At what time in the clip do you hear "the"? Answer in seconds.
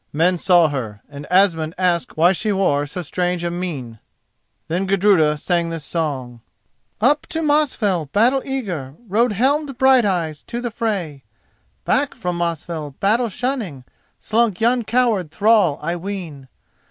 10.59-10.71